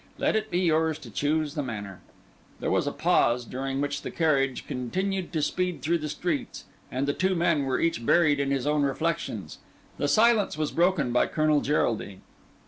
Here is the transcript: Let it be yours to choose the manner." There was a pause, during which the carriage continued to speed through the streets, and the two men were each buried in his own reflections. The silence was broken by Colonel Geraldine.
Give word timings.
Let 0.17 0.35
it 0.35 0.49
be 0.49 0.57
yours 0.61 0.97
to 0.97 1.11
choose 1.11 1.53
the 1.53 1.61
manner." 1.61 1.99
There 2.59 2.71
was 2.71 2.87
a 2.87 2.91
pause, 2.91 3.45
during 3.45 3.79
which 3.81 4.01
the 4.01 4.09
carriage 4.09 4.65
continued 4.65 5.31
to 5.31 5.43
speed 5.43 5.83
through 5.83 5.99
the 5.99 6.09
streets, 6.09 6.63
and 6.91 7.05
the 7.07 7.13
two 7.13 7.35
men 7.35 7.65
were 7.65 7.79
each 7.79 8.03
buried 8.03 8.39
in 8.39 8.49
his 8.49 8.65
own 8.65 8.81
reflections. 8.81 9.59
The 9.99 10.07
silence 10.07 10.57
was 10.57 10.71
broken 10.71 11.11
by 11.13 11.27
Colonel 11.27 11.61
Geraldine. 11.61 12.21